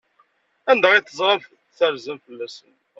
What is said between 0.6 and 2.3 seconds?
Anda ay terzam